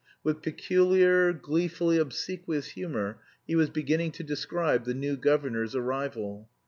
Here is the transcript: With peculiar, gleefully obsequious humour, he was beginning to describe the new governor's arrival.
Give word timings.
With 0.23 0.41
peculiar, 0.41 1.31
gleefully 1.31 1.99
obsequious 1.99 2.69
humour, 2.69 3.19
he 3.45 3.53
was 3.55 3.69
beginning 3.69 4.13
to 4.13 4.23
describe 4.23 4.85
the 4.85 4.95
new 4.95 5.15
governor's 5.15 5.75
arrival. 5.75 6.49